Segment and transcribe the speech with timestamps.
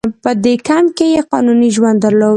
[0.23, 2.29] په دې کمپ کې یې قانوني ژوند درلود.